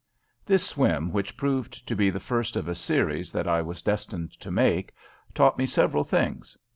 This 0.47 0.65
swim, 0.65 1.11
which 1.11 1.37
proved 1.37 1.85
to 1.87 1.95
be 1.95 2.09
the 2.09 2.19
first 2.19 2.55
of 2.55 2.67
a 2.67 2.73
series 2.73 3.31
that 3.33 3.47
I 3.47 3.61
was 3.61 3.83
destined 3.83 4.31
to 4.39 4.49
make, 4.49 4.95
taught 5.35 5.59
me 5.59 5.67
several 5.67 6.03
things. 6.03 6.57